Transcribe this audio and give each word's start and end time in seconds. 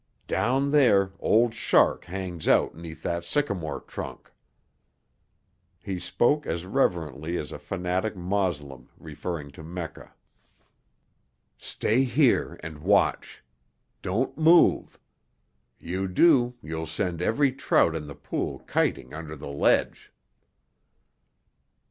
Down 0.25 0.71
there 0.71 1.11
Old 1.19 1.53
Shark 1.53 2.05
hangs 2.05 2.47
out 2.47 2.73
'neath 2.73 3.03
that 3.03 3.23
sycamore 3.23 3.81
trunk." 3.81 4.31
He 5.79 5.99
spoke 5.99 6.47
as 6.47 6.65
reverently 6.65 7.37
as 7.37 7.51
a 7.51 7.59
fanatic 7.59 8.15
Moslem 8.15 8.89
referring 8.97 9.51
to 9.51 9.61
Mecca. 9.61 10.11
"Stay 11.59 12.03
here 12.03 12.59
and 12.63 12.79
watch. 12.79 13.43
Don't 14.01 14.35
move. 14.39 14.97
You 15.77 16.07
do, 16.07 16.55
you'll 16.63 16.87
send 16.87 17.21
every 17.21 17.51
trout 17.51 17.93
in 17.95 18.07
the 18.07 18.15
pool 18.15 18.57
kiting 18.65 19.13
under 19.13 19.35
the 19.35 19.49
ledge." 19.49 20.11